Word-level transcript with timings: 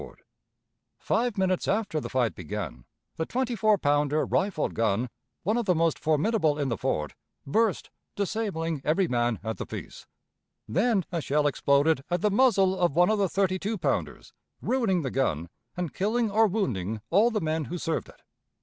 [Map 0.01 0.07
of 0.07 0.15
the 0.15 0.17
Battlefield 0.17 0.47
of 0.49 0.77
Fort 0.79 0.79
Donelson] 0.79 1.27
Five 1.27 1.37
minutes 1.37 1.67
after 1.67 1.99
the 2.01 2.09
fight 2.09 2.33
began, 2.33 2.85
the 3.17 3.25
twenty 3.27 3.55
four 3.55 3.77
pounder 3.77 4.25
rifled 4.25 4.73
gun, 4.73 5.09
one 5.43 5.57
of 5.57 5.65
the 5.65 5.75
most 5.75 5.99
formidable 5.99 6.57
in 6.57 6.69
the 6.69 6.77
fort, 6.79 7.13
burst, 7.45 7.91
disabling 8.15 8.81
every 8.83 9.07
man 9.07 9.37
at 9.43 9.57
the 9.57 9.65
piece. 9.67 10.07
Then 10.67 11.05
a 11.11 11.21
shell 11.21 11.45
exploded 11.45 12.03
at 12.09 12.21
the 12.21 12.31
muzzle 12.31 12.79
of 12.79 12.93
one 12.95 13.11
of 13.11 13.19
the 13.19 13.29
thirty 13.29 13.59
two 13.59 13.77
pounders, 13.77 14.33
ruining 14.59 15.03
the 15.03 15.11
gun, 15.11 15.49
and 15.77 15.93
killing 15.93 16.31
or 16.31 16.47
wounding 16.47 17.01
all 17.11 17.29
the 17.29 17.39
men 17.39 17.65
who 17.65 17.77
served 17.77 18.09
it. 18.09 18.23